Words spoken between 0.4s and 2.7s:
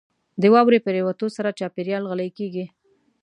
•د واورې پرېوتو سره چاپېریال غلی کېږي.